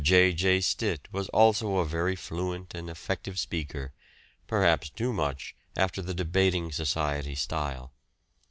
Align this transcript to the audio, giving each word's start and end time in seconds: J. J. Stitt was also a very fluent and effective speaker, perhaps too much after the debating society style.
J. 0.03 0.33
J. 0.33 0.61
Stitt 0.61 1.07
was 1.11 1.29
also 1.29 1.75
a 1.77 1.85
very 1.85 2.15
fluent 2.15 2.73
and 2.73 2.89
effective 2.89 3.37
speaker, 3.37 3.93
perhaps 4.47 4.89
too 4.89 5.13
much 5.13 5.55
after 5.77 6.01
the 6.01 6.15
debating 6.15 6.71
society 6.71 7.35
style. 7.35 7.93